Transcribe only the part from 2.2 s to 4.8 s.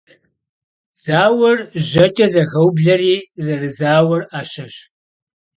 зэхаублэри зэрызауэр Ӏэщэщ.